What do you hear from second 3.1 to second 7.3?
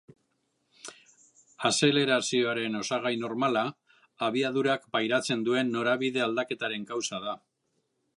normala abiadurak pairatzen duen norabide-aldaketaren kausa